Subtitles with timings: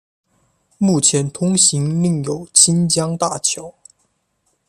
[0.79, 3.75] 目前通行另有清江大桥。